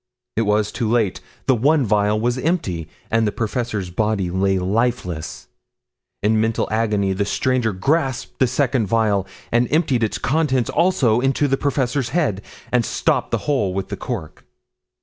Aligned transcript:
It 0.35 0.47
was 0.47 0.71
too 0.71 0.89
late, 0.89 1.21
the 1.45 1.53
one 1.53 1.85
vial 1.85 2.19
was 2.19 2.39
empty, 2.39 2.87
and 3.11 3.27
the 3.27 3.31
professor's 3.31 3.91
body 3.91 4.31
lay 4.31 4.57
lifeless. 4.57 5.45
In 6.23 6.41
mental 6.41 6.67
agony 6.71 7.13
the 7.13 7.23
stranger 7.23 7.71
grasped 7.71 8.39
the 8.39 8.47
second 8.47 8.87
vial 8.87 9.27
and 9.51 9.71
emptied 9.71 10.03
its 10.03 10.17
contents 10.17 10.71
also 10.71 11.19
into 11.19 11.47
the 11.47 11.55
professor's 11.55 12.09
head, 12.09 12.41
and 12.71 12.83
stopped 12.83 13.29
the 13.29 13.45
hole 13.45 13.75
with 13.75 13.89
the 13.89 13.95
cork. 13.95 14.43